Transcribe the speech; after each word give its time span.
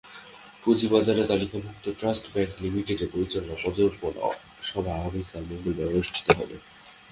পুঁজিবাজারে 0.63 1.23
তালিকাভুক্ত 1.31 1.85
trust 1.99 2.25
bank 2.33 2.51
লিমিটেডের 2.63 3.11
পরিচালনা 3.13 3.55
পর্ষদ 3.55 3.93
সভা 4.69 4.91
আগামীকাল 4.97 5.43
মঙ্গলবার 5.49 5.91
অনুষ্ঠিত 5.91 6.27
হবে। 6.39 6.55